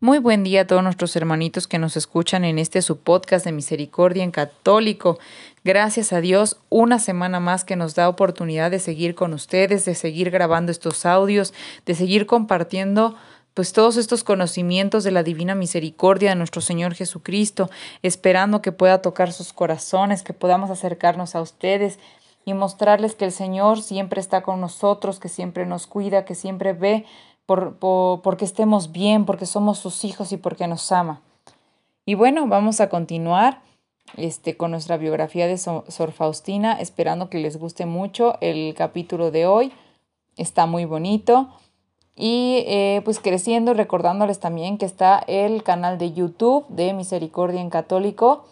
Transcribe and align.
Muy 0.00 0.20
buen 0.20 0.44
día 0.44 0.60
a 0.60 0.64
todos 0.64 0.84
nuestros 0.84 1.16
hermanitos 1.16 1.66
que 1.66 1.80
nos 1.80 1.96
escuchan 1.96 2.44
en 2.44 2.60
este 2.60 2.82
su 2.82 2.98
podcast 3.00 3.44
de 3.44 3.50
Misericordia 3.50 4.22
en 4.22 4.30
Católico. 4.30 5.18
Gracias 5.64 6.12
a 6.12 6.20
Dios, 6.20 6.56
una 6.68 7.00
semana 7.00 7.40
más 7.40 7.64
que 7.64 7.74
nos 7.74 7.96
da 7.96 8.08
oportunidad 8.08 8.70
de 8.70 8.78
seguir 8.78 9.16
con 9.16 9.34
ustedes, 9.34 9.84
de 9.86 9.96
seguir 9.96 10.30
grabando 10.30 10.70
estos 10.70 11.04
audios, 11.04 11.52
de 11.84 11.96
seguir 11.96 12.26
compartiendo 12.26 13.16
pues 13.54 13.72
todos 13.72 13.96
estos 13.96 14.22
conocimientos 14.22 15.02
de 15.02 15.10
la 15.10 15.24
divina 15.24 15.56
misericordia 15.56 16.28
de 16.28 16.36
nuestro 16.36 16.60
Señor 16.60 16.94
Jesucristo, 16.94 17.68
esperando 18.02 18.62
que 18.62 18.70
pueda 18.70 19.02
tocar 19.02 19.32
sus 19.32 19.52
corazones, 19.52 20.22
que 20.22 20.32
podamos 20.32 20.70
acercarnos 20.70 21.34
a 21.34 21.42
ustedes 21.42 21.98
y 22.44 22.54
mostrarles 22.54 23.16
que 23.16 23.24
el 23.24 23.32
Señor 23.32 23.82
siempre 23.82 24.20
está 24.20 24.42
con 24.42 24.60
nosotros, 24.60 25.18
que 25.18 25.28
siempre 25.28 25.66
nos 25.66 25.88
cuida, 25.88 26.24
que 26.24 26.36
siempre 26.36 26.72
ve 26.72 27.04
por, 27.48 27.78
porque 27.78 28.44
estemos 28.44 28.92
bien, 28.92 29.24
porque 29.24 29.46
somos 29.46 29.78
sus 29.78 30.04
hijos 30.04 30.32
y 30.32 30.36
porque 30.36 30.68
nos 30.68 30.92
ama. 30.92 31.22
Y 32.04 32.14
bueno, 32.14 32.46
vamos 32.46 32.82
a 32.82 32.90
continuar 32.90 33.62
este, 34.18 34.58
con 34.58 34.70
nuestra 34.70 34.98
biografía 34.98 35.46
de 35.46 35.56
Sor 35.56 36.12
Faustina, 36.12 36.74
esperando 36.78 37.30
que 37.30 37.38
les 37.38 37.56
guste 37.56 37.86
mucho 37.86 38.36
el 38.42 38.74
capítulo 38.74 39.30
de 39.30 39.46
hoy. 39.46 39.72
Está 40.36 40.66
muy 40.66 40.84
bonito. 40.84 41.48
Y 42.14 42.64
eh, 42.66 43.00
pues 43.06 43.18
creciendo, 43.18 43.72
recordándoles 43.72 44.40
también 44.40 44.76
que 44.76 44.84
está 44.84 45.18
el 45.26 45.62
canal 45.62 45.96
de 45.96 46.12
YouTube 46.12 46.66
de 46.68 46.92
Misericordia 46.92 47.62
en 47.62 47.70
Católico. 47.70 48.44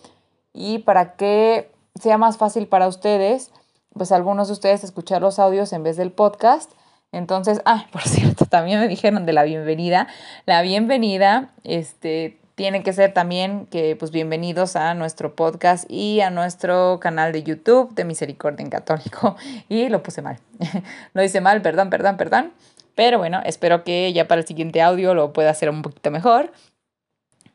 Y 0.55 0.79
para 0.79 1.17
que 1.17 1.71
sea 2.01 2.17
más 2.17 2.39
fácil 2.39 2.67
para 2.67 2.89
ustedes, 2.89 3.53
pues 3.93 4.11
algunos 4.11 4.49
de 4.49 4.55
ustedes 4.55 4.85
escuchar 4.85 5.21
los 5.21 5.39
audios 5.39 5.75
en 5.75 5.83
vez 5.83 5.99
del 5.99 6.13
podcast. 6.13 6.73
Entonces, 7.17 7.63
ah, 7.65 7.87
por 7.93 8.03
cierto, 8.03 8.45
también 8.45 8.79
me 8.79 8.89
dijeron 8.89 9.25
de 9.25 9.33
la 9.33 9.43
bienvenida. 9.45 10.07
La 10.45 10.61
bienvenida, 10.61 11.51
este, 11.65 12.39
tiene 12.55 12.83
que 12.83 12.93
ser 12.93 13.15
también 13.15 13.67
que, 13.67 13.97
pues, 13.97 14.11
bienvenidos 14.11 14.77
a 14.77 14.93
nuestro 14.93 15.35
podcast 15.35 15.91
y 15.91 16.21
a 16.21 16.29
nuestro 16.29 17.01
canal 17.01 17.33
de 17.33 17.43
YouTube 17.43 17.95
de 17.95 18.05
Misericordia 18.05 18.63
en 18.63 18.71
Católico. 18.71 19.37
Y 19.69 19.89
lo 19.89 20.03
puse 20.03 20.21
mal. 20.21 20.39
lo 21.15 21.23
hice 21.23 21.41
mal, 21.41 21.63
perdón, 21.63 21.89
perdón, 21.89 22.19
perdón. 22.19 22.53
Pero 22.95 23.19
bueno, 23.19 23.41
espero 23.45 23.83
que 23.83 24.13
ya 24.13 24.29
para 24.29 24.43
el 24.43 24.47
siguiente 24.47 24.83
audio 24.83 25.15
lo 25.15 25.33
pueda 25.33 25.51
hacer 25.51 25.71
un 25.71 25.83
poquito 25.83 26.11
mejor. 26.11 26.53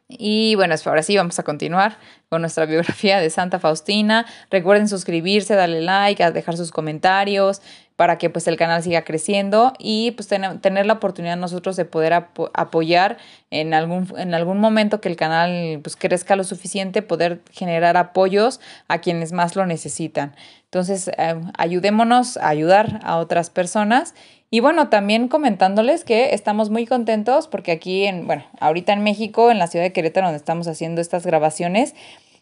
Y 0.08 0.56
bueno, 0.56 0.76
ahora 0.86 1.04
sí 1.04 1.16
vamos 1.16 1.40
a 1.40 1.44
continuar 1.44 1.98
con 2.30 2.42
nuestra 2.42 2.66
biografía 2.66 3.20
de 3.20 3.30
Santa 3.30 3.60
Faustina. 3.60 4.26
Recuerden 4.50 4.90
suscribirse, 4.90 5.56
darle 5.56 5.82
like, 5.82 6.32
dejar 6.32 6.58
sus 6.58 6.72
comentarios 6.72 7.62
para 7.96 8.18
que 8.18 8.30
pues 8.30 8.48
el 8.48 8.58
canal 8.58 8.82
siga 8.82 9.04
creciendo 9.04 9.74
y 9.78 10.12
pues 10.12 10.28
tener 10.28 10.86
la 10.86 10.94
oportunidad 10.94 11.38
nosotros 11.38 11.76
de 11.76 11.86
poder 11.86 12.14
apoyar 12.14 13.18
en 13.52 13.74
algún, 13.74 14.12
en 14.18 14.34
algún 14.34 14.60
momento 14.60 15.02
que 15.02 15.10
el 15.10 15.16
canal 15.16 15.80
pues 15.84 15.96
crezca 15.96 16.36
lo 16.36 16.44
suficiente, 16.44 17.02
poder 17.02 17.42
generar 17.52 17.98
apoyos 17.98 18.60
a 18.88 19.00
quienes 19.00 19.34
más 19.34 19.56
lo 19.56 19.66
necesitan. 19.66 20.36
Entonces, 20.66 21.10
eh, 21.18 21.42
ayudémonos 21.58 22.38
a 22.38 22.48
ayudar 22.48 23.02
a 23.04 23.18
otras 23.18 23.50
personas 23.50 24.16
y 24.50 24.60
bueno, 24.60 24.90
también 24.90 25.30
comentándoles 25.30 26.04
que 26.04 26.34
estamos 26.34 26.70
muy 26.70 26.86
contentos 26.86 27.48
porque 27.48 27.72
aquí, 27.72 28.06
en, 28.06 28.28
bueno, 28.28 28.44
ahorita 28.60 28.94
en 28.94 29.04
México, 29.04 29.50
en 29.50 29.60
la 29.60 29.68
ciudad 29.68 29.86
de 29.86 29.94
Querétaro, 29.94 30.28
donde 30.28 30.38
estamos 30.38 30.68
haciendo 30.68 31.00
estas 31.00 31.26
grabaciones, 31.26 31.96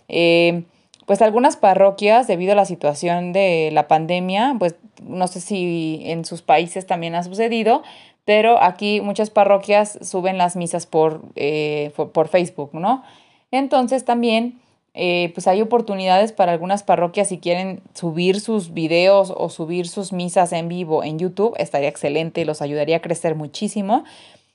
eh, 0.08 0.64
pues 1.10 1.24
algunas 1.24 1.58
parroquias, 1.58 2.28
debido 2.28 2.52
a 2.52 2.56
la 2.56 2.66
situación 2.66 3.34
de 3.34 3.72
la 3.74 3.88
pandemia, 3.88 4.56
pues 4.60 4.76
no 5.02 5.26
sé 5.26 5.42
si 5.42 6.04
en 6.06 6.24
sus 6.24 6.44
países 6.44 6.86
también 6.86 7.16
ha 7.16 7.24
sucedido, 7.24 7.82
pero 8.26 8.62
aquí 8.62 9.02
muchas 9.02 9.32
parroquias 9.32 9.98
suben 10.04 10.38
las 10.38 10.56
misas 10.56 10.86
por, 10.86 11.24
eh, 11.36 11.92
por 12.14 12.28
Facebook, 12.28 12.70
¿no? 12.74 13.02
Entonces 13.50 14.06
también 14.06 14.60
eh, 14.94 15.32
pues 15.34 15.48
hay 15.48 15.64
oportunidades 15.64 16.32
para 16.32 16.52
algunas 16.52 16.84
parroquias 16.84 17.30
si 17.30 17.40
quieren 17.40 17.82
subir 17.96 18.40
sus 18.40 18.76
videos 18.76 19.34
o 19.36 19.50
subir 19.50 19.88
sus 19.88 20.14
misas 20.14 20.54
en 20.54 20.70
vivo 20.70 21.04
en 21.04 21.18
YouTube, 21.18 21.56
estaría 21.58 21.90
excelente, 21.90 22.46
los 22.46 22.62
ayudaría 22.62 22.98
a 22.98 23.02
crecer 23.02 23.34
muchísimo. 23.34 24.04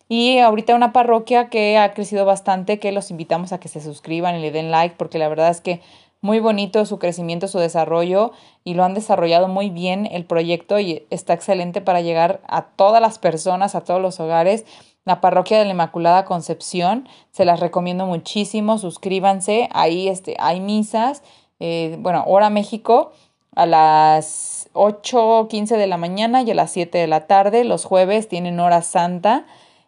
Y 0.08 0.38
ahorita 0.38 0.76
una 0.76 0.92
parroquia 0.92 1.48
que 1.48 1.78
ha 1.78 1.94
crecido 1.94 2.24
bastante, 2.24 2.78
que 2.78 2.92
los 2.92 3.10
invitamos 3.10 3.52
a 3.52 3.58
que 3.58 3.66
se 3.66 3.80
suscriban 3.80 4.36
y 4.36 4.40
le 4.40 4.52
den 4.52 4.70
like, 4.70 4.94
porque 4.96 5.18
la 5.18 5.28
verdad 5.28 5.50
es 5.50 5.60
que 5.60 5.80
muy 6.24 6.40
bonito 6.40 6.86
su 6.86 6.98
crecimiento, 6.98 7.48
su 7.48 7.58
desarrollo 7.58 8.32
y 8.64 8.72
lo 8.72 8.82
han 8.82 8.94
desarrollado 8.94 9.46
muy 9.46 9.68
bien 9.68 10.08
el 10.10 10.24
proyecto 10.24 10.78
y 10.78 11.06
está 11.10 11.34
excelente 11.34 11.82
para 11.82 12.00
llegar 12.00 12.40
a 12.48 12.62
todas 12.62 13.02
las 13.02 13.18
personas, 13.18 13.74
a 13.74 13.82
todos 13.82 14.00
los 14.00 14.18
hogares 14.20 14.64
la 15.04 15.20
parroquia 15.20 15.58
de 15.58 15.66
la 15.66 15.72
Inmaculada 15.72 16.24
Concepción. 16.24 17.06
Se 17.30 17.44
las 17.44 17.60
recomiendo 17.60 18.06
muchísimo, 18.06 18.78
suscríbanse, 18.78 19.68
ahí 19.74 20.08
este, 20.08 20.34
hay 20.38 20.60
misas, 20.60 21.22
eh, 21.60 21.96
bueno, 21.98 22.24
hora 22.26 22.48
México 22.48 23.12
a 23.54 23.66
las 23.66 24.70
8.15 24.72 25.76
de 25.76 25.86
la 25.86 25.98
mañana 25.98 26.40
y 26.40 26.50
a 26.50 26.54
las 26.54 26.70
7 26.70 26.96
de 26.96 27.06
la 27.06 27.26
tarde. 27.26 27.64
Los 27.64 27.84
jueves 27.84 28.30
tienen 28.30 28.60
hora 28.60 28.80
santa 28.80 29.44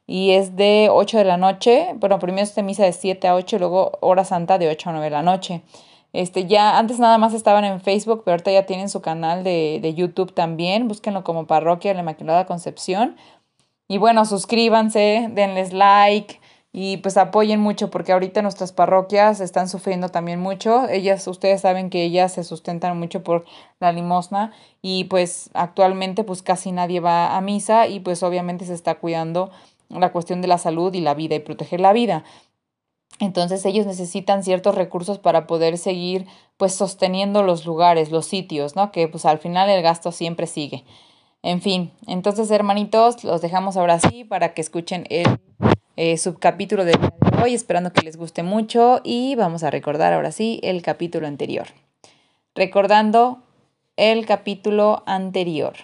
y 0.07 0.33
es 0.33 0.55
de 0.55 0.89
8 0.91 1.17
de 1.17 1.25
la 1.25 1.39
noche. 1.39 1.95
Bueno, 1.95 2.19
primero 2.19 2.43
es 2.43 2.63
misa 2.63 2.85
de 2.85 2.93
7 2.93 3.27
a 3.27 3.37
8 3.37 3.57
y 3.57 3.59
luego 3.59 3.93
hora 4.03 4.27
santa 4.27 4.59
de 4.59 4.69
8 4.69 4.91
a 4.91 4.93
9 4.93 5.07
de 5.07 5.11
la 5.11 5.23
noche. 5.23 5.63
Este, 6.17 6.47
ya 6.47 6.79
antes 6.79 6.99
nada 6.99 7.19
más 7.19 7.35
estaban 7.35 7.65
en 7.65 7.81
Facebook, 7.81 8.23
pero 8.25 8.33
ahorita 8.35 8.51
ya 8.51 8.65
tienen 8.65 8.89
su 8.89 9.03
canal 9.03 9.45
de, 9.45 9.81
de 9.83 9.95
YouTube 9.95 10.33
también. 10.33 10.89
Búsquenlo 10.89 11.25
como 11.25 11.47
Parroquia 11.47 11.91
de 11.91 11.97
la 11.97 12.01
Inmaculada 12.01 12.47
Concepción. 12.47 13.17
Y 13.87 13.99
bueno, 13.99 14.25
suscríbanse, 14.25 15.29
denles 15.33 15.73
like 15.73 16.41
y 16.73 16.99
pues 16.99 17.17
apoyen 17.17 17.61
mucho 17.61 17.91
porque 17.91 18.13
ahorita 18.13 18.43
nuestras 18.43 18.73
parroquias 18.73 19.41
están 19.41 19.69
sufriendo 19.69 20.09
también 20.09 20.41
mucho. 20.41 20.89
Ellas, 20.89 21.27
ustedes 21.27 21.61
saben 21.61 21.91
que 21.91 22.03
ellas 22.05 22.33
se 22.33 22.45
sustentan 22.45 22.99
mucho 22.99 23.23
por 23.23 23.45
la 23.79 23.93
limosna 23.93 24.53
y 24.83 25.05
pues 25.05 25.51
actualmente 25.55 26.25
pues 26.25 26.43
casi 26.43 26.73
nadie 26.73 27.01
va 27.01 27.37
a 27.37 27.41
misa 27.41 27.89
y 27.89 28.01
pues 28.01 28.23
obviamente 28.23 28.65
se 28.65 28.75
está 28.75 28.97
cuidando 28.97 29.51
la 29.89 30.13
cuestión 30.13 30.43
de 30.43 30.49
la 30.49 30.59
salud 30.59 30.93
y 30.95 31.01
la 31.01 31.15
vida 31.15 31.35
y 31.35 31.41
proteger 31.41 31.81
la 31.81 31.93
vida. 31.93 32.25
Entonces 33.19 33.65
ellos 33.65 33.87
necesitan 33.87 34.43
ciertos 34.43 34.75
recursos 34.75 35.19
para 35.19 35.47
poder 35.47 35.79
seguir 35.79 36.27
pues 36.57 36.75
sosteniendo 36.75 37.43
los 37.43 37.65
lugares, 37.65 38.11
los 38.11 38.27
sitios, 38.27 38.77
¿no? 38.77 38.93
Que 38.93 39.09
pues 39.09 39.25
al 39.25 39.39
final 39.39 39.71
el 39.71 39.83
gasto 39.83 40.13
siempre 40.13 40.47
sigue. 40.47 40.85
En 41.43 41.63
fin, 41.63 41.93
entonces 42.07 42.51
hermanitos, 42.51 43.25
los 43.25 43.41
dejamos 43.41 43.77
ahora 43.77 44.01
sí 44.01 44.25
para 44.25 44.53
que 44.53 44.61
escuchen 44.61 45.07
el 45.11 45.39
eh, 45.97 46.19
subcapítulo 46.19 46.85
de 46.85 46.99
hoy, 47.43 47.55
esperando 47.55 47.93
que 47.93 48.03
les 48.03 48.17
guste 48.17 48.43
mucho 48.43 49.01
y 49.03 49.35
vamos 49.35 49.63
a 49.63 49.71
recordar 49.71 50.13
ahora 50.13 50.33
sí 50.33 50.61
el 50.63 50.83
capítulo 50.83 51.27
anterior. 51.27 51.69
Recordando 52.55 53.43
el 53.97 54.27
capítulo 54.27 55.03
anterior. 55.07 55.75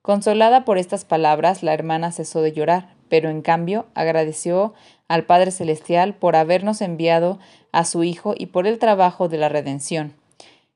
Consolada 0.00 0.64
por 0.64 0.78
estas 0.78 1.04
palabras, 1.04 1.62
la 1.62 1.74
hermana 1.74 2.12
cesó 2.12 2.42
de 2.42 2.52
llorar, 2.52 2.91
pero 3.12 3.28
en 3.28 3.42
cambio 3.42 3.84
agradeció 3.92 4.72
al 5.06 5.26
Padre 5.26 5.50
Celestial 5.50 6.14
por 6.14 6.34
habernos 6.34 6.80
enviado 6.80 7.38
a 7.70 7.84
su 7.84 8.04
Hijo 8.04 8.32
y 8.34 8.46
por 8.46 8.66
el 8.66 8.78
trabajo 8.78 9.28
de 9.28 9.36
la 9.36 9.50
redención 9.50 10.14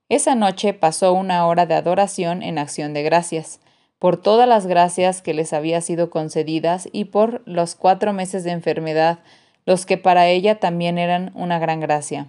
esa 0.08 0.36
noche 0.36 0.72
pasó 0.72 1.12
una 1.14 1.46
hora 1.46 1.66
de 1.66 1.74
adoración 1.74 2.44
en 2.44 2.58
acción 2.58 2.94
de 2.94 3.02
gracias, 3.02 3.58
por 3.98 4.16
todas 4.16 4.48
las 4.48 4.66
gracias 4.66 5.20
que 5.20 5.34
les 5.34 5.52
había 5.52 5.80
sido 5.80 6.10
concedidas 6.10 6.88
y 6.92 7.06
por 7.06 7.42
los 7.44 7.74
cuatro 7.74 8.12
meses 8.12 8.44
de 8.44 8.52
enfermedad, 8.52 9.18
los 9.64 9.84
que 9.84 9.98
para 9.98 10.28
ella 10.28 10.60
también 10.60 10.98
eran 10.98 11.32
una 11.34 11.58
gran 11.58 11.80
gracia. 11.80 12.28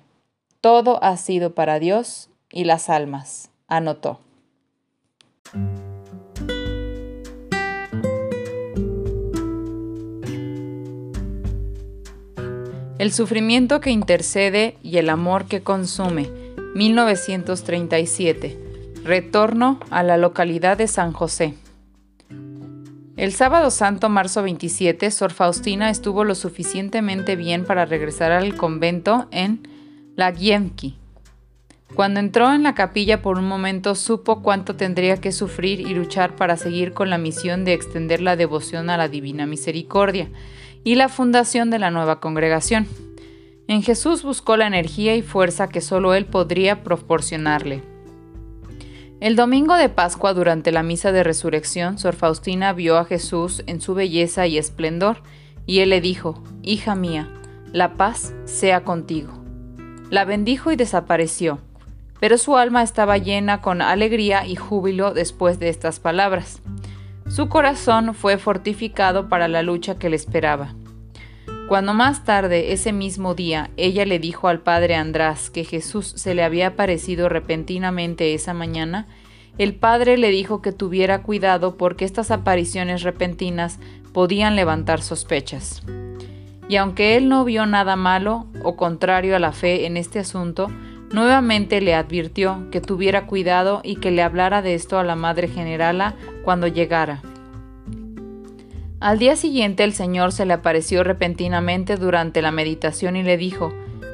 Todo 0.59 1.03
ha 1.03 1.17
sido 1.17 1.53
para 1.53 1.77
Dios 1.77 2.31
y 2.49 2.63
las 2.63 2.89
almas, 2.89 3.51
anotó. 3.67 4.21
El 12.99 13.13
sufrimiento 13.13 13.79
que 13.79 13.91
intercede 13.91 14.75
y 14.81 14.97
el 14.97 15.09
amor 15.09 15.45
que 15.45 15.61
consume 15.61 16.31
1937. 16.73 18.57
Retorno 19.03 19.79
a 19.91 20.01
la 20.01 20.17
localidad 20.17 20.79
de 20.79 20.87
San 20.87 21.13
José. 21.13 21.53
El 23.15 23.33
sábado 23.33 23.69
santo, 23.69 24.09
marzo 24.09 24.41
27, 24.41 25.11
Sor 25.11 25.31
Faustina 25.31 25.91
estuvo 25.91 26.23
lo 26.23 26.33
suficientemente 26.33 27.35
bien 27.35 27.65
para 27.65 27.85
regresar 27.85 28.31
al 28.31 28.55
convento 28.55 29.27
en 29.29 29.67
Lagienki. 30.15 30.97
Cuando 31.93 32.19
entró 32.19 32.51
en 32.51 32.63
la 32.63 32.73
capilla 32.73 33.21
por 33.21 33.37
un 33.37 33.47
momento 33.47 33.93
supo 33.93 34.41
cuánto 34.41 34.75
tendría 34.75 35.17
que 35.17 35.31
sufrir 35.31 35.81
y 35.81 35.93
luchar 35.93 36.35
para 36.35 36.57
seguir 36.57 36.93
con 36.93 37.11
la 37.11 37.19
misión 37.19 37.63
de 37.63 37.73
extender 37.73 38.21
la 38.21 38.35
devoción 38.35 38.89
a 38.89 38.97
la 38.97 39.07
Divina 39.07 39.45
Misericordia 39.45 40.29
y 40.83 40.95
la 40.95 41.09
fundación 41.09 41.69
de 41.69 41.79
la 41.79 41.91
nueva 41.91 42.19
congregación. 42.19 42.87
En 43.67 43.83
Jesús 43.83 44.23
buscó 44.23 44.55
la 44.57 44.67
energía 44.67 45.15
y 45.15 45.21
fuerza 45.21 45.67
que 45.67 45.81
solo 45.81 46.13
Él 46.13 46.25
podría 46.25 46.83
proporcionarle. 46.83 47.83
El 49.19 49.35
domingo 49.35 49.75
de 49.75 49.89
Pascua, 49.89 50.33
durante 50.33 50.71
la 50.71 50.83
misa 50.83 51.11
de 51.11 51.23
resurrección, 51.23 51.97
Sor 51.97 52.15
Faustina 52.15 52.71
vio 52.73 52.97
a 52.97 53.05
Jesús 53.05 53.63
en 53.65 53.81
su 53.81 53.95
belleza 53.95 54.45
y 54.45 54.59
esplendor, 54.59 55.17
y 55.65 55.79
él 55.79 55.89
le 55.89 56.01
dijo, 56.01 56.41
Hija 56.61 56.93
mía, 56.93 57.27
la 57.73 57.93
paz 57.93 58.35
sea 58.45 58.83
contigo. 58.83 59.33
La 60.11 60.23
bendijo 60.23 60.71
y 60.71 60.75
desapareció, 60.75 61.59
pero 62.19 62.37
su 62.37 62.57
alma 62.57 62.83
estaba 62.83 63.17
llena 63.17 63.59
con 63.59 63.81
alegría 63.81 64.45
y 64.45 64.55
júbilo 64.55 65.13
después 65.13 65.59
de 65.59 65.69
estas 65.69 65.99
palabras. 65.99 66.61
Su 67.29 67.49
corazón 67.49 68.13
fue 68.13 68.37
fortificado 68.37 69.27
para 69.27 69.47
la 69.47 69.61
lucha 69.61 69.99
que 69.99 70.09
le 70.09 70.15
esperaba. 70.15 70.73
Cuando 71.67 71.93
más 71.93 72.23
tarde, 72.23 72.71
ese 72.71 72.93
mismo 72.93 73.35
día, 73.35 73.69
ella 73.75 74.05
le 74.05 74.19
dijo 74.19 74.47
al 74.47 74.61
padre 74.61 74.95
András 74.95 75.49
que 75.49 75.65
Jesús 75.65 76.13
se 76.15 76.33
le 76.33 76.43
había 76.43 76.67
aparecido 76.67 77.27
repentinamente 77.27 78.33
esa 78.33 78.53
mañana, 78.53 79.07
el 79.57 79.75
padre 79.75 80.17
le 80.17 80.29
dijo 80.29 80.61
que 80.61 80.71
tuviera 80.71 81.23
cuidado 81.23 81.75
porque 81.75 82.05
estas 82.05 82.31
apariciones 82.31 83.03
repentinas 83.03 83.79
podían 84.13 84.55
levantar 84.55 85.01
sospechas. 85.01 85.83
Y 86.69 86.77
aunque 86.77 87.17
él 87.17 87.27
no 87.27 87.43
vio 87.43 87.65
nada 87.65 87.97
malo 87.97 88.47
o 88.63 88.77
contrario 88.77 89.35
a 89.35 89.39
la 89.39 89.51
fe 89.51 89.85
en 89.85 89.97
este 89.97 90.19
asunto, 90.19 90.69
nuevamente 91.11 91.81
le 91.81 91.95
advirtió 91.95 92.69
que 92.71 92.81
tuviera 92.81 93.25
cuidado 93.25 93.81
y 93.83 93.97
que 93.97 94.11
le 94.11 94.21
hablara 94.21 94.61
de 94.61 94.73
esto 94.73 94.99
a 94.99 95.03
la 95.03 95.15
Madre 95.15 95.47
Generala 95.47 96.15
cuando 96.43 96.67
llegara. 96.67 97.21
Al 98.99 99.19
día 99.19 99.35
siguiente 99.35 99.83
el 99.83 99.93
Señor 99.93 100.31
se 100.31 100.45
le 100.45 100.53
apareció 100.53 101.03
repentinamente 101.03 101.97
durante 101.97 102.41
la 102.41 102.51
meditación 102.51 103.15
y 103.15 103.23
le 103.23 103.37
dijo, 103.37 103.71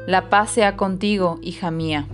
La 0.07 0.29
paz 0.29 0.51
sea 0.51 0.75
contigo, 0.75 1.39
hija 1.41 1.71
mía. 1.71 2.05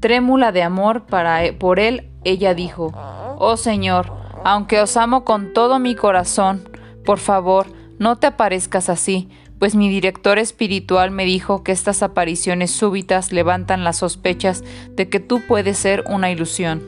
Trémula 0.00 0.50
de 0.50 0.62
amor 0.62 1.04
para, 1.04 1.44
e, 1.44 1.52
por 1.52 1.78
él, 1.78 2.08
ella 2.24 2.54
dijo, 2.54 2.92
Oh 3.38 3.56
Señor, 3.56 4.12
aunque 4.44 4.80
os 4.80 4.96
amo 4.96 5.24
con 5.24 5.52
todo 5.52 5.78
mi 5.78 5.94
corazón, 5.94 6.66
por 7.04 7.18
favor, 7.18 7.66
no 7.98 8.16
te 8.16 8.28
aparezcas 8.28 8.88
así, 8.88 9.28
pues 9.58 9.74
mi 9.74 9.88
director 9.88 10.38
espiritual 10.38 11.10
me 11.10 11.24
dijo 11.24 11.62
que 11.62 11.72
estas 11.72 12.02
apariciones 12.02 12.70
súbitas 12.70 13.32
levantan 13.32 13.84
las 13.84 13.98
sospechas 13.98 14.62
de 14.90 15.08
que 15.08 15.20
tú 15.20 15.40
puedes 15.46 15.78
ser 15.78 16.04
una 16.08 16.30
ilusión. 16.30 16.82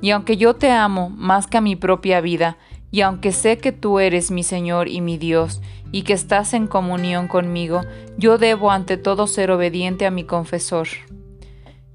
Y 0.00 0.10
aunque 0.10 0.36
yo 0.36 0.54
te 0.54 0.70
amo 0.70 1.10
más 1.10 1.46
que 1.46 1.58
a 1.58 1.60
mi 1.60 1.76
propia 1.76 2.20
vida, 2.20 2.56
y 2.90 3.02
aunque 3.02 3.32
sé 3.32 3.58
que 3.58 3.72
tú 3.72 4.00
eres 4.00 4.30
mi 4.30 4.42
Señor 4.42 4.88
y 4.88 5.00
mi 5.00 5.18
Dios, 5.18 5.60
y 5.92 6.02
que 6.02 6.12
estás 6.12 6.54
en 6.54 6.66
comunión 6.66 7.28
conmigo, 7.28 7.82
yo 8.16 8.38
debo 8.38 8.70
ante 8.70 8.96
todo 8.96 9.26
ser 9.26 9.50
obediente 9.50 10.06
a 10.06 10.10
mi 10.10 10.24
confesor. 10.24 10.88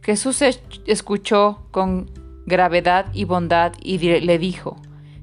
Jesús 0.02 0.44
escuchó 0.86 1.68
con 1.72 2.12
gravedad 2.46 3.07
y 3.13 3.24
bondad 3.24 3.74
y 3.81 3.98
le 3.98 4.38
dijo, 4.38 4.78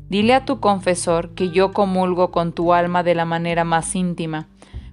Dile 0.08 0.34
a 0.34 0.44
tu 0.44 0.60
confesor 0.60 1.30
que 1.30 1.48
yo 1.50 1.72
comulgo 1.72 2.30
con 2.32 2.52
tu 2.52 2.74
alma 2.74 3.02
de 3.02 3.14
la 3.14 3.24
manera 3.24 3.64
más 3.64 3.94
íntima, 3.94 4.48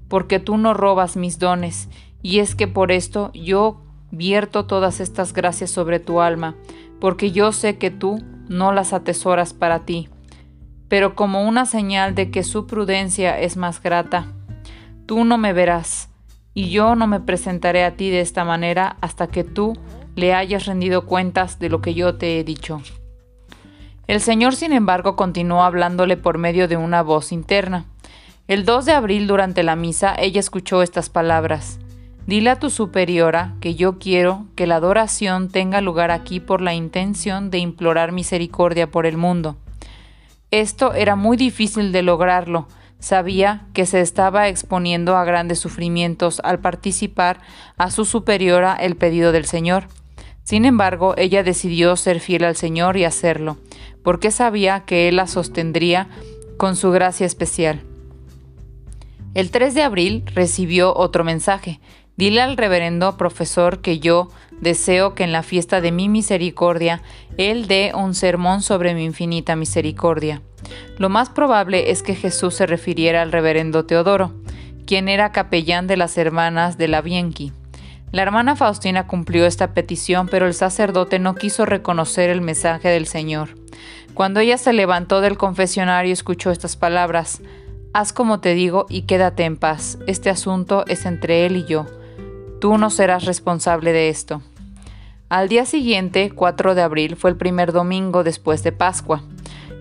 porque 0.09 0.39
tú 0.39 0.57
no 0.57 0.73
robas 0.73 1.15
mis 1.15 1.39
dones, 1.39 1.87
y 2.21 2.39
es 2.39 2.55
que 2.55 2.67
por 2.67 2.91
esto 2.91 3.31
yo 3.33 3.81
vierto 4.11 4.65
todas 4.65 4.99
estas 4.99 5.31
gracias 5.31 5.71
sobre 5.71 5.99
tu 5.99 6.19
alma, 6.19 6.55
porque 6.99 7.31
yo 7.31 7.53
sé 7.53 7.77
que 7.77 7.91
tú 7.91 8.21
no 8.49 8.73
las 8.73 8.91
atesoras 8.91 9.53
para 9.53 9.85
ti 9.85 10.09
pero 10.89 11.15
como 11.15 11.43
una 11.47 11.65
señal 11.65 12.15
de 12.15 12.31
que 12.31 12.43
su 12.43 12.67
prudencia 12.67 13.39
es 13.39 13.55
más 13.55 13.81
grata. 13.81 14.25
Tú 15.05 15.23
no 15.23 15.37
me 15.37 15.53
verás, 15.53 16.09
y 16.53 16.71
yo 16.71 16.95
no 16.95 17.07
me 17.07 17.19
presentaré 17.19 17.85
a 17.85 17.95
ti 17.95 18.09
de 18.09 18.19
esta 18.19 18.43
manera 18.43 18.97
hasta 18.99 19.27
que 19.27 19.43
tú 19.43 19.77
le 20.15 20.33
hayas 20.33 20.65
rendido 20.65 21.05
cuentas 21.05 21.59
de 21.59 21.69
lo 21.69 21.81
que 21.81 21.93
yo 21.93 22.15
te 22.15 22.39
he 22.39 22.43
dicho. 22.43 22.81
El 24.07 24.19
Señor, 24.19 24.55
sin 24.55 24.73
embargo, 24.73 25.15
continuó 25.15 25.63
hablándole 25.63 26.17
por 26.17 26.39
medio 26.39 26.67
de 26.67 26.75
una 26.75 27.03
voz 27.03 27.31
interna. 27.31 27.85
El 28.49 28.65
2 28.65 28.85
de 28.85 28.93
abril, 28.93 29.27
durante 29.27 29.61
la 29.61 29.75
misa, 29.75 30.15
ella 30.17 30.39
escuchó 30.39 30.81
estas 30.81 31.11
palabras. 31.11 31.77
Dile 32.25 32.49
a 32.49 32.57
tu 32.57 32.71
superiora 32.71 33.53
que 33.61 33.75
yo 33.75 33.99
quiero 33.99 34.47
que 34.55 34.65
la 34.65 34.77
adoración 34.77 35.49
tenga 35.49 35.81
lugar 35.81 36.09
aquí 36.09 36.39
por 36.39 36.59
la 36.59 36.73
intención 36.73 37.51
de 37.51 37.59
implorar 37.59 38.11
misericordia 38.11 38.89
por 38.89 39.05
el 39.05 39.17
mundo. 39.17 39.55
Esto 40.49 40.95
era 40.95 41.15
muy 41.15 41.37
difícil 41.37 41.91
de 41.91 42.01
lograrlo. 42.01 42.67
Sabía 42.97 43.67
que 43.73 43.85
se 43.85 44.01
estaba 44.01 44.47
exponiendo 44.47 45.15
a 45.15 45.25
grandes 45.25 45.59
sufrimientos 45.59 46.41
al 46.43 46.57
participar 46.57 47.41
a 47.77 47.91
su 47.91 48.03
superiora 48.03 48.73
el 48.73 48.95
pedido 48.95 49.31
del 49.31 49.45
Señor. 49.45 49.89
Sin 50.41 50.65
embargo, 50.65 51.13
ella 51.17 51.43
decidió 51.43 51.95
ser 51.95 52.19
fiel 52.19 52.45
al 52.45 52.55
Señor 52.55 52.97
y 52.97 53.05
hacerlo, 53.05 53.57
porque 54.01 54.31
sabía 54.31 54.85
que 54.85 55.07
Él 55.07 55.17
la 55.17 55.27
sostendría 55.27 56.07
con 56.57 56.75
su 56.75 56.89
gracia 56.89 57.27
especial. 57.27 57.83
El 59.39 59.51
3 59.51 59.73
de 59.73 59.83
abril 59.83 60.25
recibió 60.35 60.93
otro 60.93 61.23
mensaje. 61.23 61.79
Dile 62.17 62.41
al 62.41 62.57
reverendo 62.57 63.15
profesor 63.15 63.79
que 63.79 63.99
yo 63.99 64.27
deseo 64.59 65.15
que 65.15 65.23
en 65.23 65.31
la 65.31 65.43
fiesta 65.43 65.79
de 65.79 65.93
mi 65.93 66.09
misericordia 66.09 67.01
él 67.37 67.69
dé 67.69 67.93
un 67.95 68.15
sermón 68.15 68.61
sobre 68.61 68.93
mi 68.93 69.05
infinita 69.05 69.55
misericordia. 69.55 70.41
Lo 70.97 71.07
más 71.07 71.29
probable 71.29 71.89
es 71.89 72.03
que 72.03 72.15
Jesús 72.15 72.55
se 72.55 72.65
refiriera 72.65 73.21
al 73.21 73.31
reverendo 73.31 73.85
Teodoro, 73.85 74.33
quien 74.85 75.07
era 75.07 75.31
capellán 75.31 75.87
de 75.87 75.95
las 75.95 76.17
hermanas 76.17 76.77
de 76.77 76.89
la 76.89 76.99
Bienqui. 76.99 77.53
La 78.11 78.23
hermana 78.23 78.57
Faustina 78.57 79.07
cumplió 79.07 79.45
esta 79.45 79.73
petición, 79.73 80.27
pero 80.27 80.47
el 80.47 80.53
sacerdote 80.53 81.17
no 81.17 81.35
quiso 81.35 81.65
reconocer 81.65 82.29
el 82.29 82.41
mensaje 82.41 82.89
del 82.89 83.07
Señor. 83.07 83.55
Cuando 84.13 84.41
ella 84.41 84.57
se 84.57 84.73
levantó 84.73 85.21
del 85.21 85.37
confesionario 85.37 86.11
escuchó 86.11 86.51
estas 86.51 86.75
palabras, 86.75 87.41
Haz 87.91 88.13
como 88.13 88.39
te 88.39 88.53
digo 88.53 88.85
y 88.87 89.03
quédate 89.03 89.45
en 89.45 89.57
paz, 89.57 89.97
este 90.05 90.29
asunto 90.29 90.85
es 90.87 91.07
entre 91.07 91.47
él 91.47 91.55
y 91.55 91.65
yo. 91.65 91.87
Tú 92.61 92.77
no 92.77 92.91
serás 92.91 93.25
responsable 93.25 93.91
de 93.91 94.09
esto. 94.09 94.43
Al 95.27 95.49
día 95.49 95.65
siguiente, 95.65 96.29
4 96.29 96.75
de 96.75 96.83
abril, 96.83 97.15
fue 97.15 97.31
el 97.31 97.35
primer 97.35 97.71
domingo 97.71 98.23
después 98.23 98.61
de 98.63 98.71
Pascua. 98.71 99.23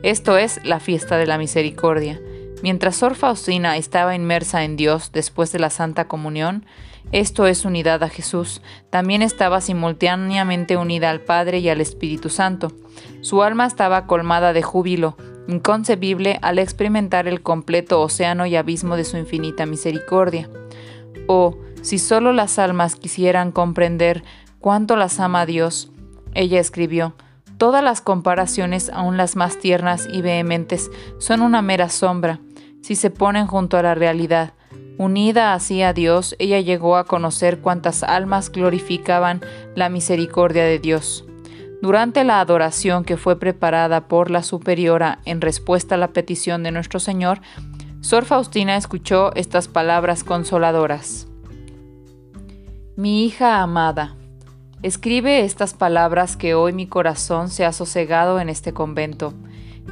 Esto 0.02 0.38
es 0.38 0.64
la 0.64 0.80
fiesta 0.80 1.18
de 1.18 1.26
la 1.26 1.36
misericordia. 1.36 2.18
Mientras 2.62 2.96
Sor 2.96 3.14
Faustina 3.14 3.76
estaba 3.76 4.14
inmersa 4.14 4.64
en 4.64 4.76
Dios 4.76 5.12
después 5.12 5.52
de 5.52 5.58
la 5.58 5.68
Santa 5.68 6.08
Comunión, 6.08 6.64
esto 7.12 7.46
es 7.46 7.66
unidad 7.66 8.02
a 8.02 8.08
Jesús, 8.08 8.62
también 8.90 9.20
estaba 9.20 9.60
simultáneamente 9.60 10.76
unida 10.78 11.10
al 11.10 11.20
Padre 11.20 11.58
y 11.58 11.68
al 11.68 11.80
Espíritu 11.82 12.30
Santo. 12.30 12.72
Su 13.20 13.42
alma 13.42 13.66
estaba 13.66 14.06
colmada 14.06 14.52
de 14.52 14.62
júbilo, 14.62 15.16
inconcebible 15.48 16.38
al 16.42 16.58
experimentar 16.60 17.26
el 17.26 17.42
completo 17.42 18.00
océano 18.00 18.46
y 18.46 18.54
abismo 18.54 18.96
de 18.96 19.04
su 19.04 19.16
infinita 19.16 19.66
misericordia. 19.66 20.48
Oh, 21.26 21.56
si 21.82 21.98
solo 21.98 22.32
las 22.32 22.58
almas 22.58 22.94
quisieran 22.96 23.50
comprender 23.50 24.22
cuánto 24.60 24.94
las 24.94 25.18
ama 25.18 25.46
Dios, 25.46 25.90
ella 26.34 26.60
escribió, 26.60 27.14
todas 27.56 27.82
las 27.82 28.00
comparaciones, 28.00 28.90
aun 28.90 29.16
las 29.16 29.36
más 29.36 29.58
tiernas 29.58 30.06
y 30.12 30.22
vehementes, 30.22 30.90
son 31.18 31.40
una 31.40 31.62
mera 31.62 31.88
sombra, 31.88 32.40
si 32.82 32.94
se 32.94 33.10
ponen 33.10 33.46
junto 33.46 33.76
a 33.76 33.82
la 33.82 33.94
realidad. 33.94 34.52
Unida 34.98 35.54
así 35.54 35.82
a 35.82 35.92
Dios, 35.92 36.34
ella 36.38 36.60
llegó 36.60 36.96
a 36.96 37.04
conocer 37.04 37.60
cuántas 37.60 38.02
almas 38.02 38.50
glorificaban 38.50 39.40
la 39.76 39.88
misericordia 39.88 40.64
de 40.64 40.78
Dios. 40.78 41.27
Durante 41.80 42.24
la 42.24 42.40
adoración 42.40 43.04
que 43.04 43.16
fue 43.16 43.38
preparada 43.38 44.08
por 44.08 44.30
la 44.30 44.42
superiora 44.42 45.20
en 45.24 45.40
respuesta 45.40 45.94
a 45.94 45.98
la 45.98 46.08
petición 46.08 46.64
de 46.64 46.72
nuestro 46.72 46.98
Señor, 46.98 47.40
Sor 48.00 48.24
Faustina 48.24 48.76
escuchó 48.76 49.32
estas 49.36 49.68
palabras 49.68 50.24
consoladoras. 50.24 51.28
Mi 52.96 53.24
hija 53.24 53.62
amada, 53.62 54.16
escribe 54.82 55.44
estas 55.44 55.72
palabras 55.72 56.36
que 56.36 56.54
hoy 56.54 56.72
mi 56.72 56.88
corazón 56.88 57.48
se 57.48 57.64
ha 57.64 57.72
sosegado 57.72 58.40
en 58.40 58.48
este 58.48 58.72
convento. 58.72 59.34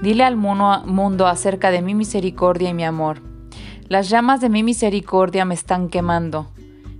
Dile 0.02 0.24
al 0.24 0.36
mundo 0.36 1.28
acerca 1.28 1.70
de 1.70 1.82
mi 1.82 1.94
misericordia 1.94 2.70
y 2.70 2.74
mi 2.74 2.84
amor. 2.84 3.22
Las 3.88 4.10
llamas 4.10 4.40
de 4.40 4.48
mi 4.48 4.64
misericordia 4.64 5.44
me 5.44 5.54
están 5.54 5.88
quemando. 5.88 6.48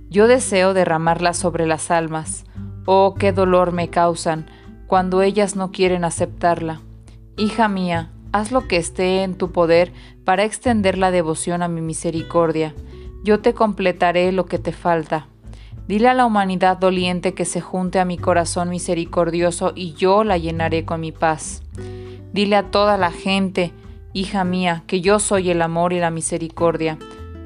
Yo 0.09 0.27
deseo 0.27 0.73
derramarlas 0.73 1.35
sobre 1.35 1.67
las 1.67 1.91
almas. 1.91 2.45
Oh, 2.85 3.15
qué 3.19 3.33
dolor 3.33 3.73
me 3.73 3.89
causan 3.89 4.45
cuando 4.87 5.21
ellas 5.21 5.55
no 5.55 5.71
quieren 5.71 6.03
aceptarla. 6.03 6.81
Hija 7.35 7.67
mía, 7.67 8.09
haz 8.31 8.51
lo 8.51 8.67
que 8.67 8.77
esté 8.77 9.23
en 9.23 9.35
tu 9.35 9.51
poder 9.51 9.91
para 10.23 10.43
extender 10.43 10.97
la 10.97 11.11
devoción 11.11 11.61
a 11.61 11.67
mi 11.67 11.81
misericordia. 11.81 12.73
Yo 13.23 13.39
te 13.39 13.53
completaré 13.53 14.31
lo 14.31 14.45
que 14.45 14.59
te 14.59 14.71
falta. 14.71 15.27
Dile 15.87 16.09
a 16.09 16.13
la 16.13 16.25
humanidad 16.25 16.77
doliente 16.77 17.33
que 17.33 17.45
se 17.45 17.61
junte 17.61 17.99
a 17.99 18.05
mi 18.05 18.17
corazón 18.17 18.69
misericordioso 18.69 19.73
y 19.75 19.93
yo 19.93 20.23
la 20.23 20.37
llenaré 20.37 20.85
con 20.85 21.01
mi 21.01 21.11
paz. 21.11 21.63
Dile 22.33 22.55
a 22.55 22.71
toda 22.71 22.97
la 22.97 23.11
gente, 23.11 23.73
hija 24.13 24.43
mía, 24.43 24.83
que 24.87 25.01
yo 25.01 25.19
soy 25.19 25.49
el 25.49 25.61
amor 25.61 25.93
y 25.93 25.99
la 25.99 26.11
misericordia. 26.11 26.97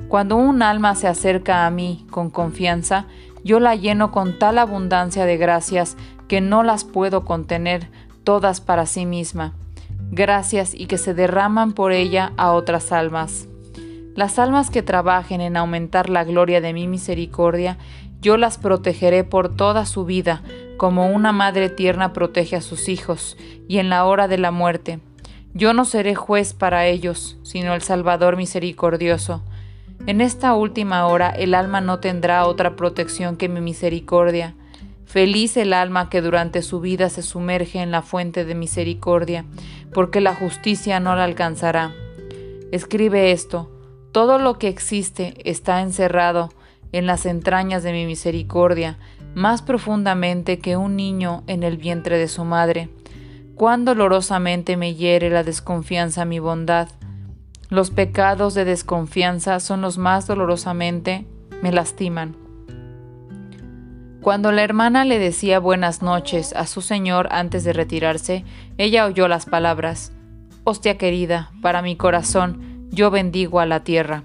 Cuando 0.07 0.35
un 0.35 0.61
alma 0.61 0.95
se 0.95 1.07
acerca 1.07 1.65
a 1.65 1.71
mí 1.71 2.05
con 2.09 2.29
confianza, 2.29 3.05
yo 3.43 3.59
la 3.59 3.75
lleno 3.75 4.11
con 4.11 4.37
tal 4.37 4.57
abundancia 4.57 5.25
de 5.25 5.37
gracias 5.37 5.95
que 6.31 6.39
no 6.39 6.63
las 6.63 6.85
puedo 6.85 7.25
contener 7.25 7.89
todas 8.23 8.61
para 8.61 8.85
sí 8.85 9.05
misma. 9.05 9.53
Gracias 10.11 10.73
y 10.73 10.85
que 10.85 10.97
se 10.97 11.13
derraman 11.13 11.73
por 11.73 11.91
ella 11.91 12.31
a 12.37 12.53
otras 12.53 12.93
almas. 12.93 13.49
Las 14.15 14.39
almas 14.39 14.69
que 14.69 14.81
trabajen 14.81 15.41
en 15.41 15.57
aumentar 15.57 16.09
la 16.09 16.23
gloria 16.23 16.61
de 16.61 16.71
mi 16.71 16.87
misericordia, 16.87 17.77
yo 18.21 18.37
las 18.37 18.57
protegeré 18.57 19.25
por 19.25 19.53
toda 19.53 19.85
su 19.85 20.05
vida, 20.05 20.41
como 20.77 21.11
una 21.11 21.33
madre 21.33 21.67
tierna 21.67 22.13
protege 22.13 22.55
a 22.55 22.61
sus 22.61 22.87
hijos, 22.87 23.35
y 23.67 23.79
en 23.79 23.89
la 23.89 24.05
hora 24.05 24.29
de 24.29 24.37
la 24.37 24.51
muerte. 24.51 25.01
Yo 25.53 25.73
no 25.73 25.83
seré 25.83 26.15
juez 26.15 26.53
para 26.53 26.87
ellos, 26.87 27.39
sino 27.43 27.73
el 27.73 27.81
Salvador 27.81 28.37
misericordioso. 28.37 29.43
En 30.07 30.21
esta 30.21 30.53
última 30.53 31.07
hora 31.07 31.29
el 31.29 31.55
alma 31.55 31.81
no 31.81 31.99
tendrá 31.99 32.45
otra 32.45 32.77
protección 32.77 33.35
que 33.35 33.49
mi 33.49 33.59
misericordia. 33.59 34.55
Feliz 35.11 35.57
el 35.57 35.73
alma 35.73 36.09
que 36.09 36.21
durante 36.21 36.61
su 36.61 36.79
vida 36.79 37.09
se 37.09 37.21
sumerge 37.21 37.81
en 37.81 37.91
la 37.91 38.01
fuente 38.01 38.45
de 38.45 38.55
misericordia, 38.55 39.43
porque 39.93 40.21
la 40.21 40.33
justicia 40.33 41.01
no 41.01 41.17
la 41.17 41.25
alcanzará. 41.25 41.93
Escribe 42.71 43.33
esto, 43.33 43.69
todo 44.13 44.37
lo 44.37 44.57
que 44.57 44.69
existe 44.69 45.33
está 45.43 45.81
encerrado 45.81 46.47
en 46.93 47.07
las 47.07 47.25
entrañas 47.25 47.83
de 47.83 47.91
mi 47.91 48.05
misericordia, 48.05 48.99
más 49.35 49.61
profundamente 49.61 50.59
que 50.59 50.77
un 50.77 50.95
niño 50.95 51.43
en 51.45 51.63
el 51.63 51.75
vientre 51.75 52.17
de 52.17 52.29
su 52.29 52.45
madre. 52.45 52.87
Cuán 53.55 53.83
dolorosamente 53.83 54.77
me 54.77 54.95
hiere 54.95 55.29
la 55.29 55.43
desconfianza 55.43 56.23
mi 56.23 56.39
bondad, 56.39 56.87
los 57.67 57.91
pecados 57.91 58.53
de 58.53 58.63
desconfianza 58.63 59.59
son 59.59 59.81
los 59.81 59.97
más 59.97 60.25
dolorosamente 60.25 61.25
me 61.61 61.73
lastiman. 61.73 62.40
Cuando 64.21 64.51
la 64.51 64.63
hermana 64.63 65.03
le 65.03 65.19
decía 65.19 65.59
buenas 65.59 66.01
noches 66.01 66.53
a 66.53 66.67
su 66.67 66.81
señor 66.81 67.27
antes 67.31 67.63
de 67.63 67.73
retirarse, 67.73 68.45
ella 68.77 69.05
oyó 69.05 69.27
las 69.27 69.45
palabras, 69.45 70.13
Hostia 70.63 70.97
querida, 70.97 71.51
para 71.61 71.81
mi 71.81 71.95
corazón, 71.95 72.87
yo 72.91 73.09
bendigo 73.09 73.59
a 73.59 73.65
la 73.65 73.83
tierra. 73.83 74.23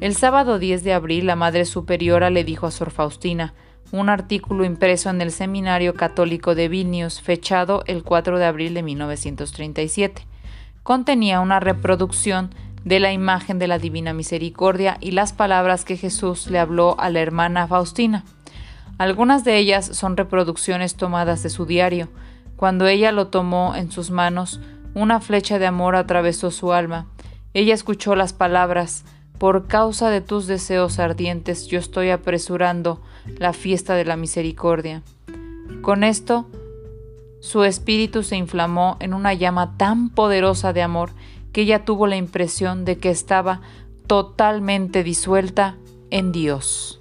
El 0.00 0.14
sábado 0.14 0.58
10 0.58 0.84
de 0.84 0.92
abril 0.92 1.26
la 1.26 1.36
Madre 1.36 1.64
Superiora 1.64 2.28
le 2.28 2.44
dijo 2.44 2.66
a 2.66 2.70
Sor 2.70 2.90
Faustina, 2.90 3.54
un 3.90 4.08
artículo 4.08 4.64
impreso 4.64 5.08
en 5.08 5.22
el 5.22 5.30
Seminario 5.30 5.94
Católico 5.94 6.54
de 6.54 6.68
Vilnius, 6.68 7.22
fechado 7.22 7.82
el 7.86 8.02
4 8.02 8.38
de 8.38 8.44
abril 8.44 8.74
de 8.74 8.82
1937 8.82 10.26
contenía 10.86 11.40
una 11.40 11.58
reproducción 11.58 12.54
de 12.84 13.00
la 13.00 13.12
imagen 13.12 13.58
de 13.58 13.66
la 13.66 13.80
Divina 13.80 14.12
Misericordia 14.12 14.98
y 15.00 15.10
las 15.10 15.32
palabras 15.32 15.84
que 15.84 15.96
Jesús 15.96 16.46
le 16.48 16.60
habló 16.60 16.94
a 17.00 17.10
la 17.10 17.18
hermana 17.20 17.66
Faustina. 17.66 18.24
Algunas 18.98 19.44
de 19.44 19.58
ellas 19.58 19.84
son 19.86 20.16
reproducciones 20.16 20.94
tomadas 20.94 21.42
de 21.42 21.50
su 21.50 21.66
diario. 21.66 22.08
Cuando 22.56 22.86
ella 22.86 23.12
lo 23.12 23.28
tomó 23.28 23.74
en 23.76 23.90
sus 23.90 24.10
manos, 24.10 24.60
una 24.94 25.20
flecha 25.20 25.58
de 25.58 25.66
amor 25.66 25.96
atravesó 25.96 26.50
su 26.50 26.72
alma. 26.72 27.06
Ella 27.52 27.74
escuchó 27.74 28.16
las 28.16 28.32
palabras, 28.32 29.04
Por 29.38 29.66
causa 29.66 30.08
de 30.08 30.22
tus 30.22 30.46
deseos 30.46 30.98
ardientes 30.98 31.66
yo 31.66 31.78
estoy 31.78 32.08
apresurando 32.08 33.02
la 33.38 33.52
fiesta 33.52 33.94
de 33.94 34.06
la 34.06 34.16
misericordia. 34.16 35.02
Con 35.82 36.02
esto, 36.02 36.46
su 37.40 37.64
espíritu 37.64 38.22
se 38.22 38.36
inflamó 38.36 38.96
en 38.98 39.12
una 39.12 39.34
llama 39.34 39.76
tan 39.76 40.08
poderosa 40.08 40.72
de 40.72 40.80
amor 40.80 41.10
que 41.52 41.62
ella 41.62 41.84
tuvo 41.84 42.06
la 42.06 42.16
impresión 42.16 42.86
de 42.86 42.96
que 42.96 43.10
estaba 43.10 43.60
totalmente 44.06 45.04
disuelta 45.04 45.76
en 46.10 46.32
Dios. 46.32 47.00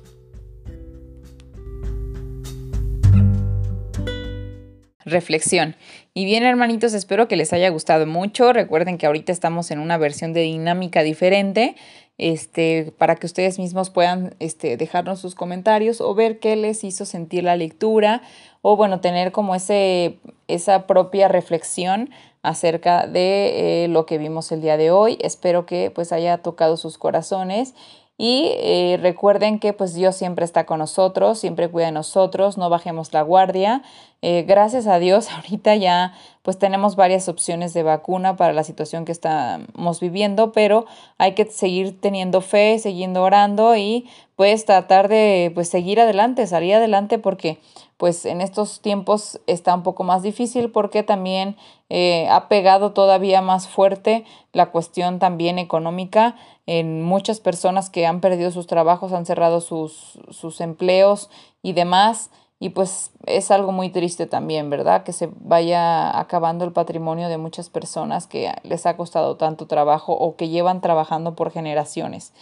Reflexión. 5.06 5.76
Y 6.16 6.26
bien, 6.26 6.44
hermanitos, 6.44 6.94
espero 6.94 7.28
que 7.28 7.36
les 7.36 7.54
haya 7.54 7.70
gustado 7.70 8.08
mucho. 8.08 8.54
Recuerden 8.54 8.98
que 8.98 9.06
ahorita 9.06 9.32
estamos 9.32 9.70
en 9.70 9.80
una 9.80 9.98
versión 9.98 10.34
de 10.34 10.42
dinámica 10.42 11.04
diferente 11.04 11.76
este, 12.18 12.94
para 12.98 13.16
que 13.16 13.26
ustedes 13.26 13.60
mismos 13.60 13.90
puedan 13.90 14.36
este, 14.40 14.78
dejarnos 14.78 15.20
sus 15.20 15.36
comentarios 15.36 16.02
o 16.02 16.16
ver 16.16 16.40
qué 16.40 16.56
les 16.56 16.84
hizo 16.84 17.06
sentir 17.06 17.44
la 17.44 17.56
lectura 17.56 18.22
o 18.62 18.78
bueno, 18.78 19.00
tener 19.00 19.32
como 19.32 19.54
ese, 19.54 20.18
esa 20.48 20.88
propia 20.88 21.28
reflexión 21.28 22.10
acerca 22.42 23.06
de 23.06 23.84
eh, 23.84 23.88
lo 23.88 24.06
que 24.06 24.18
vimos 24.18 24.52
el 24.52 24.62
día 24.62 24.78
de 24.78 24.92
hoy. 24.92 25.18
Espero 25.22 25.66
que 25.66 25.92
pues 25.92 26.12
haya 26.12 26.38
tocado 26.40 26.78
sus 26.78 26.98
corazones 26.98 27.76
y 28.18 28.52
eh, 28.56 28.98
recuerden 29.02 29.60
que 29.60 29.74
pues 29.74 29.94
Dios 29.94 30.16
siempre 30.16 30.46
está 30.46 30.66
con 30.66 30.80
nosotros, 30.80 31.38
siempre 31.38 31.70
cuida 31.70 31.88
de 31.88 31.92
nosotros, 31.92 32.58
no 32.58 32.70
bajemos 32.70 33.12
la 33.12 33.22
guardia. 33.22 33.84
Eh, 34.22 34.46
gracias 34.48 34.88
a 34.88 35.00
Dios 35.00 35.30
ahorita 35.36 35.76
ya 35.76 36.14
pues 36.42 36.58
tenemos 36.58 36.96
varias 36.96 37.28
opciones 37.28 37.74
de 37.74 37.84
vacuna 37.84 38.38
para 38.38 38.54
la 38.54 38.64
situación 38.64 39.04
que 39.04 39.12
estamos 39.12 40.00
viviendo, 40.00 40.54
pero 40.54 40.86
hay 41.18 41.34
que 41.34 41.46
seguir 41.46 42.00
teniendo 42.00 42.40
fe, 42.40 42.80
siguiendo 42.80 43.22
orando 43.22 43.76
y 43.76 44.08
pues 44.38 44.64
tratar 44.64 45.10
de 45.10 45.52
pues 45.54 45.68
seguir 45.68 46.00
adelante, 46.00 46.48
salir 46.48 46.76
adelante 46.76 47.20
porque 47.20 47.60
pues 47.98 48.26
en 48.26 48.42
estos 48.42 48.82
tiempos 48.82 49.40
está 49.48 49.74
un 49.74 49.84
poco 49.84 50.04
más 50.04 50.22
difícil 50.22 50.70
porque 50.70 51.04
también 51.04 51.56
eh, 51.90 52.28
ha 52.30 52.50
pegado 52.50 52.92
todavía 52.92 53.42
más 53.42 53.68
fuerte 53.68 54.26
la 54.52 54.72
cuestión 54.72 55.20
también 55.20 55.60
económica 55.60 56.36
en 56.66 57.04
muchas 57.04 57.40
personas 57.40 57.90
que 57.90 58.06
han 58.06 58.22
perdido 58.22 58.52
sus 58.52 58.68
trabajos, 58.68 59.14
han 59.14 59.26
cerrado 59.26 59.62
sus, 59.62 60.20
sus 60.30 60.62
empleos 60.62 61.30
y 61.62 61.74
demás. 61.74 62.32
Y 62.58 62.70
pues 62.70 63.12
es 63.26 63.52
algo 63.52 63.74
muy 63.74 63.90
triste 63.90 64.28
también, 64.28 64.70
¿verdad? 64.70 65.04
Que 65.04 65.12
se 65.12 65.30
vaya 65.42 66.18
acabando 66.18 66.64
el 66.64 66.72
patrimonio 66.72 67.28
de 67.28 67.38
muchas 67.38 67.70
personas 67.70 68.28
que 68.28 68.52
les 68.64 68.86
ha 68.86 68.96
costado 68.96 69.36
tanto 69.36 69.68
trabajo 69.68 70.14
o 70.14 70.38
que 70.38 70.48
llevan 70.48 70.80
trabajando 70.80 71.36
por 71.36 71.52
generaciones. 71.52 72.34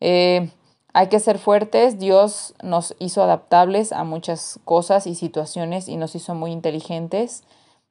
Eh, 0.00 0.50
hay 0.96 1.08
que 1.08 1.18
ser 1.18 1.38
fuertes, 1.38 1.98
Dios 1.98 2.54
nos 2.62 2.94
hizo 3.00 3.20
adaptables 3.20 3.90
a 3.90 4.04
muchas 4.04 4.60
cosas 4.64 5.08
y 5.08 5.16
situaciones 5.16 5.88
y 5.88 5.96
nos 5.96 6.14
hizo 6.14 6.36
muy 6.36 6.52
inteligentes 6.52 7.42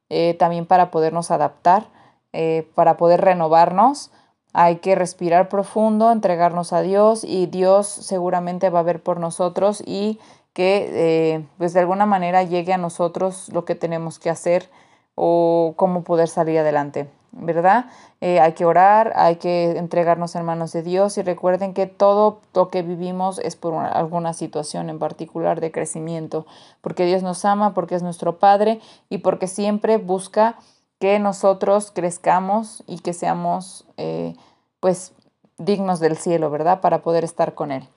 eh, 0.08 0.34
también 0.38 0.64
para 0.64 0.90
podernos 0.90 1.30
adaptar, 1.30 1.86
eh, 2.32 2.66
para 2.74 2.96
poder 2.96 3.20
renovarnos. 3.20 4.10
Hay 4.54 4.76
que 4.76 4.94
respirar 4.94 5.50
profundo, 5.50 6.10
entregarnos 6.10 6.72
a 6.72 6.80
Dios 6.80 7.24
y 7.24 7.44
Dios 7.44 7.88
seguramente 7.88 8.70
va 8.70 8.80
a 8.80 8.84
ver 8.84 9.02
por 9.02 9.20
nosotros 9.20 9.82
y 9.84 10.18
que 10.54 10.88
eh, 11.34 11.46
pues 11.58 11.74
de 11.74 11.80
alguna 11.80 12.06
manera 12.06 12.42
llegue 12.42 12.72
a 12.72 12.78
nosotros 12.78 13.50
lo 13.52 13.66
que 13.66 13.74
tenemos 13.74 14.18
que 14.18 14.30
hacer 14.30 14.70
o 15.14 15.74
cómo 15.76 16.04
poder 16.04 16.28
salir 16.28 16.58
adelante. 16.58 17.10
¿Verdad? 17.36 17.86
Eh, 18.20 18.40
hay 18.40 18.52
que 18.52 18.64
orar, 18.64 19.12
hay 19.16 19.36
que 19.36 19.76
entregarnos 19.76 20.34
en 20.34 20.44
manos 20.44 20.72
de 20.72 20.82
Dios 20.82 21.18
y 21.18 21.22
recuerden 21.22 21.74
que 21.74 21.86
todo 21.86 22.40
lo 22.54 22.70
que 22.70 22.82
vivimos 22.82 23.38
es 23.38 23.56
por 23.56 23.74
alguna 23.74 24.32
situación 24.32 24.88
en 24.90 24.98
particular 24.98 25.60
de 25.60 25.72
crecimiento, 25.72 26.46
porque 26.80 27.04
Dios 27.04 27.22
nos 27.22 27.44
ama, 27.44 27.74
porque 27.74 27.94
es 27.94 28.02
nuestro 28.02 28.38
Padre 28.38 28.80
y 29.08 29.18
porque 29.18 29.46
siempre 29.46 29.96
busca 29.98 30.56
que 31.00 31.18
nosotros 31.18 31.90
crezcamos 31.92 32.82
y 32.86 32.98
que 32.98 33.12
seamos 33.12 33.84
eh, 33.96 34.34
pues 34.80 35.12
dignos 35.58 36.00
del 36.00 36.16
cielo, 36.16 36.50
¿verdad? 36.50 36.80
Para 36.80 37.02
poder 37.02 37.24
estar 37.24 37.54
con 37.54 37.72
Él. 37.72 37.88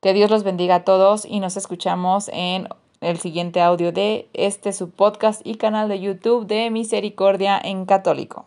Que 0.00 0.12
Dios 0.12 0.30
los 0.30 0.44
bendiga 0.44 0.76
a 0.76 0.84
todos 0.84 1.24
y 1.24 1.40
nos 1.40 1.56
escuchamos 1.56 2.30
en 2.32 2.68
el 3.00 3.18
siguiente 3.18 3.60
audio 3.60 3.92
de 3.92 4.28
este 4.32 4.72
su 4.72 4.90
podcast 4.90 5.40
y 5.44 5.56
canal 5.56 5.88
de 5.88 6.00
YouTube 6.00 6.46
de 6.46 6.70
Misericordia 6.70 7.60
en 7.62 7.86
Católico. 7.86 8.46